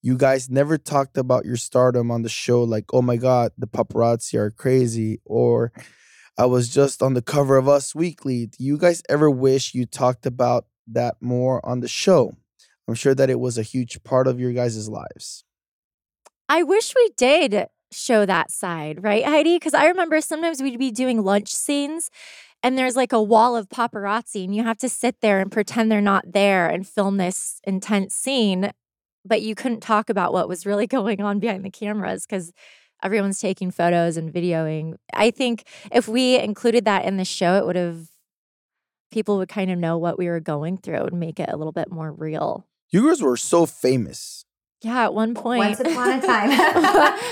[0.07, 3.67] You guys never talked about your stardom on the show, like, oh my God, the
[3.67, 5.73] paparazzi are crazy, or
[6.37, 8.45] I was just on the cover of Us Weekly.
[8.45, 12.31] Do you guys ever wish you talked about that more on the show?
[12.87, 15.43] I'm sure that it was a huge part of your guys' lives.
[16.47, 19.57] I wish we did show that side, right, Heidi?
[19.57, 22.09] Because I remember sometimes we'd be doing lunch scenes
[22.63, 25.91] and there's like a wall of paparazzi and you have to sit there and pretend
[25.91, 28.71] they're not there and film this intense scene
[29.27, 32.51] but you couldn't talk about what was really going on behind the cameras because
[33.03, 37.65] everyone's taking photos and videoing i think if we included that in the show it
[37.65, 38.07] would have
[39.11, 41.71] people would kind of know what we were going through and make it a little
[41.71, 44.45] bit more real You guys were so famous.
[44.83, 46.49] yeah at one point Once upon a time.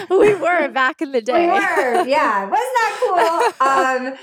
[0.09, 2.43] we were back in the day We were, yeah.
[2.49, 3.67] Wasn't that cool?
[3.67, 4.17] Um,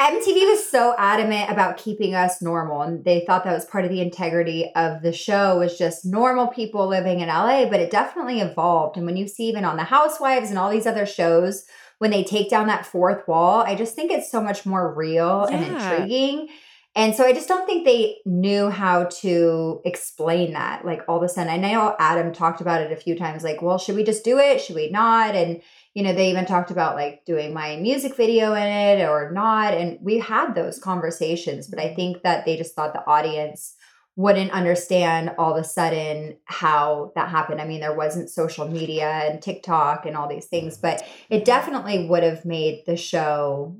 [0.00, 3.90] MTV was so adamant about keeping us normal, and they thought that was part of
[3.90, 7.68] the integrity of the show was just normal people living in LA.
[7.68, 10.86] But it definitely evolved, and when you see even on the Housewives and all these
[10.86, 11.66] other shows,
[11.98, 15.44] when they take down that fourth wall, I just think it's so much more real
[15.44, 16.48] and intriguing.
[16.96, 20.84] And so I just don't think they knew how to explain that.
[20.84, 23.44] Like all of a sudden, I know Adam talked about it a few times.
[23.44, 24.60] Like, well, should we just do it?
[24.60, 25.36] Should we not?
[25.36, 25.60] And
[25.94, 29.74] you know, they even talked about like doing my music video in it or not.
[29.74, 31.96] And we had those conversations, but I mm-hmm.
[31.96, 33.74] think that they just thought the audience
[34.16, 37.60] wouldn't understand all of a sudden how that happened.
[37.60, 41.44] I mean, there wasn't social media and TikTok and all these things, but it mm-hmm.
[41.44, 43.76] definitely would have made the show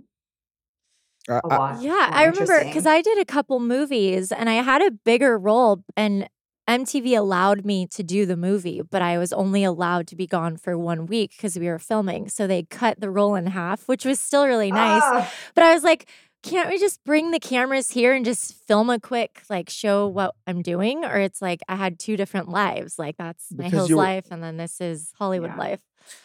[1.29, 1.83] I- a I- lot.
[1.83, 2.87] Yeah, I remember because.
[2.87, 6.29] I did a couple movies and I had a bigger role, and
[6.71, 10.57] MTV allowed me to do the movie, but I was only allowed to be gone
[10.57, 12.29] for one week because we were filming.
[12.29, 15.03] So they cut the role in half, which was still really nice.
[15.05, 16.09] Ah, But I was like,
[16.45, 20.35] can't we just bring the cameras here and just film a quick, like, show what
[20.47, 21.05] I'm doing?
[21.05, 22.99] Or it's like I had two different lives.
[22.99, 25.59] Like, that's my Because Hills were- life, and then this is Hollywood Yeah.
[25.59, 25.81] life.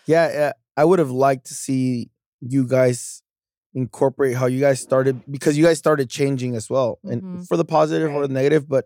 [0.05, 3.23] Yeah, yeah, I would have liked to see you guys
[3.73, 7.47] incorporate how you guys started because you guys started changing as well, and Mhm.
[7.47, 8.69] for the positive or the negative.
[8.69, 8.85] But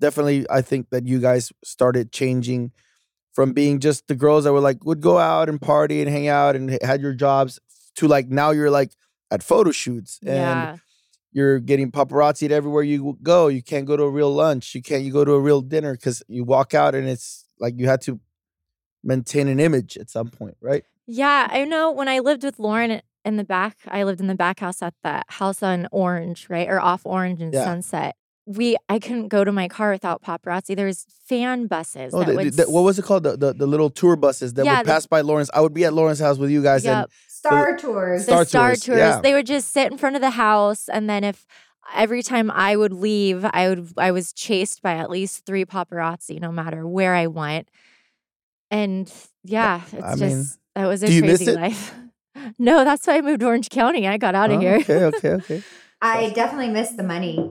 [0.00, 2.72] definitely, I think that you guys started changing
[3.34, 6.26] from being just the girls that were like would go out and party and hang
[6.26, 7.60] out and had your jobs
[7.96, 8.92] to like now you're like
[9.30, 10.76] at photo shoots and yeah.
[11.32, 13.48] you're getting paparazzied everywhere you go.
[13.48, 14.74] You can't go to a real lunch.
[14.74, 17.74] You can't you go to a real dinner because you walk out and it's like
[17.76, 18.20] you had to
[19.04, 20.84] maintain an image at some point, right?
[21.06, 24.34] Yeah, I know when I lived with Lauren in the back, I lived in the
[24.34, 26.68] back house at the house on Orange, right?
[26.68, 27.64] Or off Orange and Yeah.
[27.64, 28.16] Sunset.
[28.48, 30.76] We I couldn't go to my car without paparazzi.
[30.76, 33.24] There was fan buses Oh, that the, would the- what was it called?
[33.24, 35.50] The, the the little tour buses that Yeah, would the- pass by Lauren's.
[35.52, 36.94] I would be at Lawrence's house with you guys, Yep.
[36.96, 38.24] and Star Tours.
[38.24, 38.98] Star the star tours, tours.
[38.98, 39.20] yeah.
[39.20, 41.44] They would just sit in front of the house, and then if
[41.94, 46.40] every time I would leave, I would I was chased by at least three paparazzi,
[46.40, 47.68] no matter where I went.
[48.70, 49.12] And
[49.44, 51.94] yeah, it's I just mean, that was a do you miss crazy life.
[52.58, 54.06] No, that's why I moved to Orange County.
[54.06, 54.74] I got out of Oh, here.
[54.76, 55.62] Okay, okay, okay.
[56.02, 57.50] I definitely missed the money.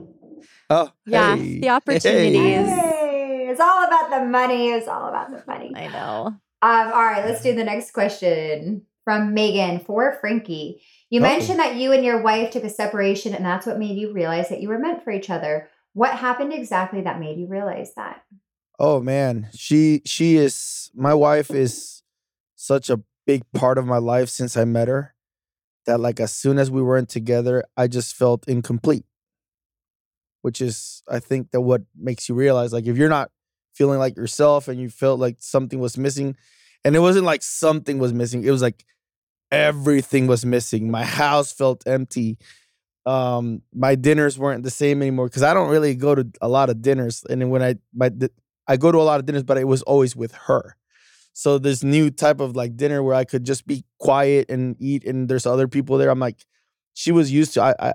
[0.70, 1.60] Oh, Yeah, hey.
[1.60, 2.68] the opportunities.
[2.68, 4.70] Hey, it's all about the money.
[4.70, 5.72] It's all about the money.
[5.76, 6.26] I know.
[6.62, 10.82] Um, all right, let's do the next question from Megan for Frankie.
[11.10, 11.22] You Oh.
[11.22, 14.48] mentioned that you and your wife took a separation, and that's what made you realize
[14.48, 15.68] that you were meant for each other.
[15.92, 18.22] What happened exactly that made you realize that?
[18.78, 22.02] Oh man, she she is my wife is
[22.56, 25.14] such a big part of my life since I met her
[25.86, 29.04] that like as soon as we weren't together, I just felt incomplete.
[30.46, 33.32] Which is I think that what makes you realize like if you're not
[33.74, 36.36] feeling like yourself and you felt like something was missing
[36.84, 38.84] and it wasn't like something was missing, it was like
[39.50, 40.88] everything was missing.
[40.90, 42.38] My house felt empty.
[43.06, 46.70] Um my dinners weren't the same anymore cuz I don't really go to a lot
[46.70, 48.10] of dinners and when I my
[48.68, 50.76] I go to a lot of dinners, but it was always with her.
[51.32, 55.04] So this new type of like dinner where I could just be quiet and eat,
[55.04, 56.10] and there's other people there.
[56.10, 56.46] I'm like,
[56.96, 57.94] she was used to I, I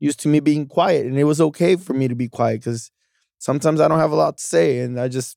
[0.00, 2.90] used to me being quiet, and it was okay for me to be quiet because
[3.36, 5.36] sometimes I don't have a lot to say, and I just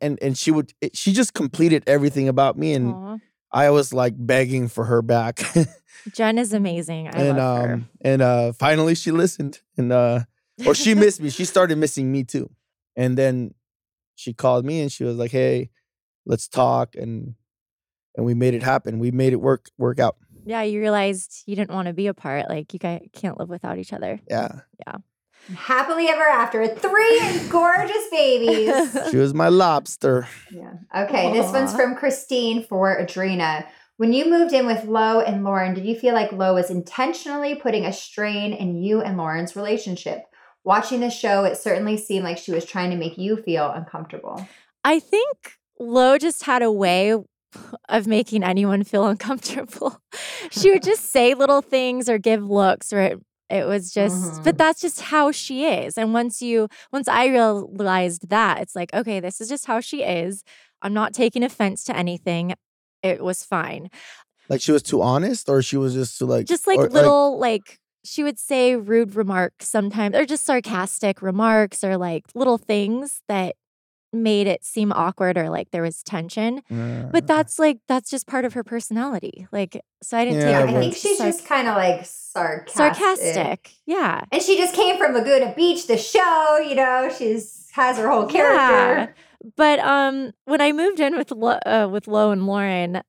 [0.00, 3.18] and and she would she just completed everything about me, and Aw.
[3.52, 5.40] I was like begging for her back,
[6.12, 7.06] Jen is amazing.
[7.06, 7.74] I and love her.
[7.74, 10.20] um and uh finally she listened, and uh
[10.66, 11.30] or she missed me.
[11.30, 12.50] She started missing me too.
[12.96, 13.54] And then
[14.16, 15.70] she called me and she was like, "Hey,
[16.26, 17.36] let's talk." And
[18.16, 18.98] and we made it happen.
[18.98, 20.16] We made it work work out.
[20.44, 22.48] Yeah, you realized you didn't want to be apart.
[22.48, 24.20] Like you guys can't live without each other.
[24.28, 24.60] Yeah.
[24.86, 24.96] Yeah.
[25.54, 28.96] Happily ever after, three gorgeous babies.
[29.10, 30.26] She was my lobster.
[30.50, 30.72] Yeah.
[30.94, 31.32] Okay.
[31.32, 33.66] This one's from Christine for Audrina.
[33.96, 37.54] When you moved in with Lo and Lauren, did you feel like Lo was intentionally
[37.54, 40.22] putting a strain in you and Lauren's relationship?
[40.64, 44.48] Watching the show, it certainly seemed like she was trying to make you feel uncomfortable.
[44.82, 47.14] I think Lo just had a way
[47.88, 50.00] of making anyone feel uncomfortable.
[50.50, 54.54] she would just say little things or give looks or it, it was just but
[54.54, 54.58] Mhm.
[54.58, 55.98] that's just how she is.
[55.98, 60.02] And once you once I realized that, it's like, okay, this is just how she
[60.02, 60.42] is.
[60.82, 62.54] I'm not taking offense to anything.
[63.02, 63.90] It was fine.
[64.48, 67.38] Like she was too honest, or she was just too like Just like or, little
[67.38, 73.22] like she would say rude remarks sometimes, or just sarcastic remarks, or like little things
[73.28, 73.56] that
[74.14, 76.62] made it seem awkward or like there was tension.
[76.70, 79.46] But that's like that's just part of her personality.
[79.52, 81.74] Like, so I didn't Yeah, take Yeah, it I think she's sarc- just kind of
[81.76, 82.74] like sarcastic.
[82.76, 83.72] sarcastic.
[83.86, 84.24] Yeah.
[84.32, 88.26] And she just came from Laguna Beach, the show, you know, she's has her whole
[88.26, 88.56] character.
[88.56, 89.06] Yeah.
[89.56, 93.02] But um, when I moved in with Lo, uh, with Lo and Lauren,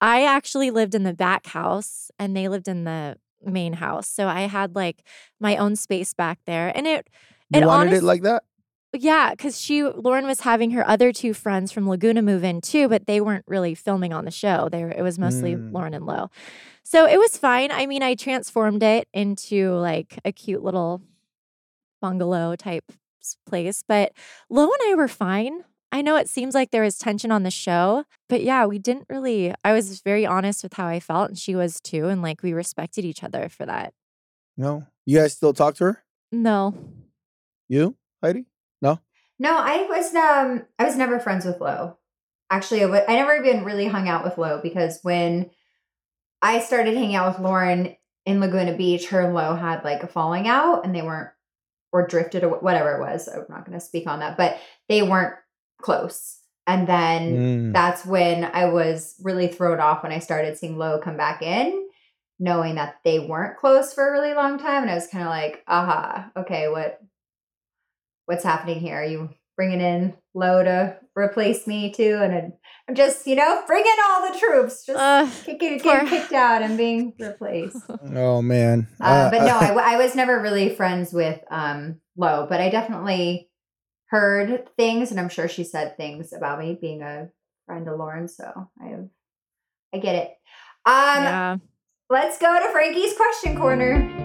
[0.00, 4.06] I actually lived in the back house, and they lived in the main house.
[4.08, 5.02] So I had like
[5.40, 7.08] my own space back there, and it
[7.50, 8.44] You it wanted it like that?
[9.00, 12.88] Yeah, because she Lauren was having her other two friends from Laguna move in too,
[12.88, 14.68] but they weren't really filming on the show.
[14.70, 15.72] They were, it was mostly Mm.
[15.72, 16.30] Lauren and Lo.
[16.84, 17.70] So it was fine.
[17.70, 21.00] I mean, I transformed it into like a cute little
[22.00, 22.90] bungalow type
[23.46, 24.12] place, but
[24.50, 25.64] Lo and I were fine.
[25.94, 29.06] I know it seems like there was tension on the show, but yeah, we didn't
[29.10, 29.54] really.
[29.62, 32.52] I was very honest with how I felt, and she was too, and like we
[32.54, 33.92] respected each other for that.
[34.56, 34.86] No.
[35.04, 36.04] You guys still talk to her?
[36.30, 36.74] No,
[37.68, 38.46] You, Heidi?
[38.82, 39.00] No.
[39.38, 41.96] No, I was um I was never friends with Lo.
[42.50, 45.50] Actually, I never even really hung out with Lo because when
[46.42, 50.06] I started hanging out with Lauren in Laguna Beach, her and Lo had like a
[50.08, 51.30] falling out and they weren't
[51.92, 53.28] or drifted or whatever it was.
[53.28, 54.58] I'm not going to speak on that, but
[54.88, 55.34] they weren't
[55.80, 56.38] close.
[56.66, 57.72] And then Mm.
[57.72, 61.88] that's when I was really thrown off when I started seeing Lo come back in,
[62.38, 64.82] knowing that they weren't close for a really long time.
[64.82, 67.00] And I was kind of like, aha, okay, what
[68.32, 68.96] what's happening here?
[68.96, 72.18] Are you bringing in Lo to replace me too?
[72.22, 72.52] And I'm-
[72.88, 76.62] I'm just, you know, bringing all the troops, just Uh, kicking, poor- getting kicked out
[76.62, 77.76] and being replaced.
[78.16, 78.88] Oh man.
[79.00, 83.50] Uh, but no, I was never really friends with um, Lo, but I definitely
[84.06, 87.28] heard things, and I'm sure she said things about me being a
[87.66, 88.28] friend of Lauren.
[88.28, 88.50] So
[88.82, 89.08] I have,
[89.94, 90.28] I get it.
[90.84, 91.56] Um, yeah.
[92.10, 94.21] let's go to Frankie's question corner.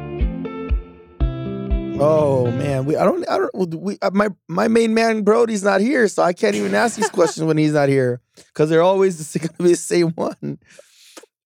[2.00, 5.82] Oh man, we I don't I don't we uh, my my main man Brody's not
[5.82, 9.32] here, so I can't even ask these questions when he's not here because they're always
[9.32, 10.60] the, gonna be the same one.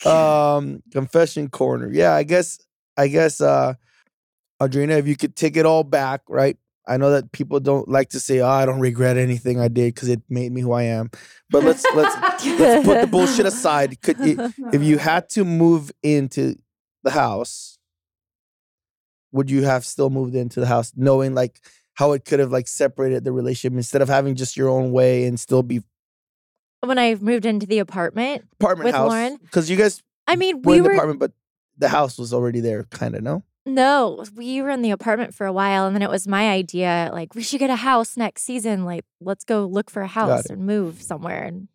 [0.06, 1.89] Um, confession corner.
[1.91, 2.60] Yeah, I guess
[2.97, 3.76] I guess uh,
[4.60, 6.58] if you could take it all back, right?
[6.88, 9.93] I know that people don't like to say, "Oh, I don't regret anything I did
[9.93, 11.12] because it made me who I am."
[11.49, 14.02] But let's let's let's put the bullshit aside.
[14.02, 16.56] Could you, if you had to move into
[17.04, 17.78] the house,
[19.32, 21.60] would you have still moved into the house knowing like
[21.94, 25.26] how it could have like separated the relationship instead of having just your own way
[25.26, 25.82] and still be
[26.84, 29.10] when I moved into the apartment apartment with house?
[29.10, 31.32] Lauren, Because you guys I mean, we were we in the were apartment, but
[31.78, 33.24] the house was already there, kind of.
[33.24, 36.50] No, no, we were in the apartment for a while, and then it was my
[36.50, 37.10] idea.
[37.12, 38.86] Like, we should get a house next season.
[38.86, 41.68] Like, let's go look for a house and move somewhere and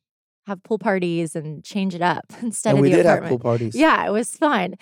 [0.47, 3.25] have pool parties and change it up instead and of we the did apartment.
[3.25, 3.75] have pool parties.
[3.75, 4.75] Yeah, it was fun.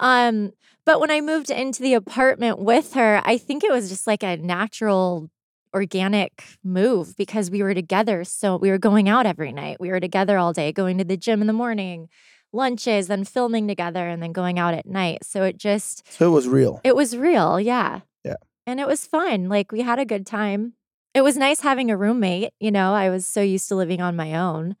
[0.00, 0.52] Um,
[0.84, 4.22] but when I moved into the apartment with her, I think it was just like
[4.22, 5.28] a natural
[5.74, 8.24] organic move because we were together.
[8.24, 9.78] So we were going out every night.
[9.80, 12.08] We were together all day, going to the gym in the morning,
[12.52, 15.24] lunches, then filming together, and then going out at night.
[15.24, 16.80] So it just, so it was real.
[16.84, 17.60] it was real.
[17.60, 18.00] Yeah.
[18.24, 18.36] Yeah.
[18.66, 19.48] And it was fun.
[19.48, 20.72] Like we had a good time.
[21.14, 22.52] It was nice having a roommate.
[22.60, 24.76] You know, I was so used to living on my own.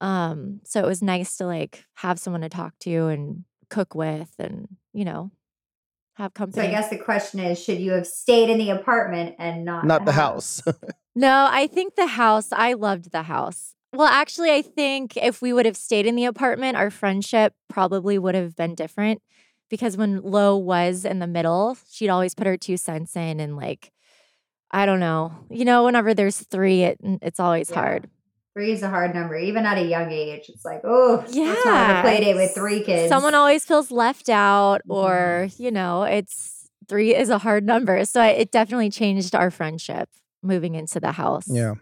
[0.00, 4.32] Um, so it was nice to like have someone to talk to and cook with
[4.38, 5.30] and, you know,
[6.14, 6.62] have company.
[6.62, 6.68] So.
[6.68, 10.04] I guess the question is, should you have stayed in the apartment and not Not
[10.04, 10.62] the house.
[11.18, 13.74] No, I think the house, I loved the house.
[13.94, 18.18] Well, actually, I think if we would have stayed in the apartment, our friendship probably
[18.18, 19.22] would have been different
[19.70, 23.56] because when Lo was in the middle, she'd always put her two cents in and
[23.56, 23.92] like,
[24.70, 27.76] I don't know, you know, whenever there's three, it, it's always Yeah.
[27.76, 28.10] hard.
[28.56, 30.46] Three is a hard number, even at a young age.
[30.48, 31.44] It's like, oh, Yeah.
[31.44, 33.10] let's not a play date with three kids.
[33.10, 34.92] Someone always feels left out, Mm-hmm.
[34.92, 38.04] or, you know, it's three is a hard number.
[38.06, 40.08] So I, it definitely changed our friendship
[40.42, 41.44] moving into the house.
[41.48, 41.74] yeah.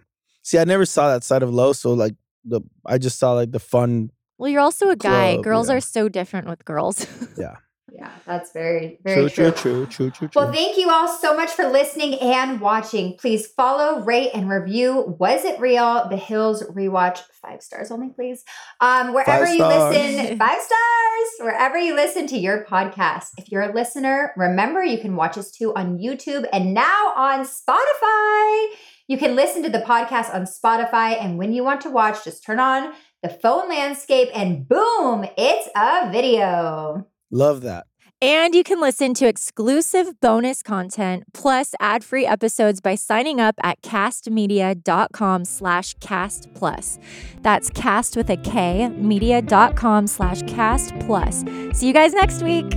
[0.42, 2.14] See, I never saw that side of Lo, so like
[2.44, 4.10] the I just saw like the fun.
[4.36, 5.34] Well, you're also a guy.
[5.34, 5.76] Club, Girls yeah.
[5.76, 7.06] are so different with girls.
[7.38, 7.54] Yeah.
[7.93, 9.51] Yeah, that's very, very True, true.
[9.51, 10.43] true, true, true, true, true.
[10.43, 13.16] Well, thank you all so much for listening and watching.
[13.18, 16.09] Please follow, rate, and review Was It Real?
[16.09, 17.20] The Hills Rewatch.
[17.43, 18.43] Five stars only, please.
[18.80, 23.32] Um, wherever you listen, five stars, wherever you listen to your podcast.
[23.37, 27.41] If you're a listener, remember you can watch us too on YouTube and now on
[27.45, 28.66] Spotify.
[29.09, 32.43] You can listen to the podcast on Spotify, and when you want to watch, just
[32.43, 37.07] turn on the phone landscape and boom, it's a video.
[37.35, 37.87] Love that.
[38.22, 43.82] And you can listen to exclusive bonus content plus ad-free episodes by signing up at
[43.82, 46.97] kastmedia.com slash cast plus.
[47.43, 51.45] That's cast with a K, media.com slash cast plus.
[51.72, 52.70] See you guys next week.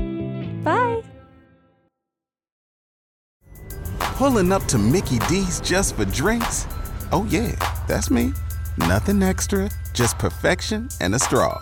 [0.64, 1.04] Bye.
[4.00, 6.66] Pulling up to Mickey D's just for drinks?
[7.12, 7.52] Oh, yeah,
[7.88, 8.34] that's me.
[8.78, 11.62] Nothing extra, just perfection and a straw.